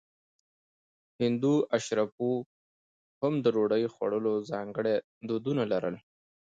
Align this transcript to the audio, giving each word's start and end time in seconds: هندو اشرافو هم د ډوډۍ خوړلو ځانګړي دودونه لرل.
هندو 1.21 1.53
اشرافو 1.77 2.31
هم 3.21 3.33
د 3.43 3.45
ډوډۍ 3.55 3.83
خوړلو 3.93 4.33
ځانګړي 4.51 4.95
دودونه 5.27 5.63
لرل. 5.71 5.95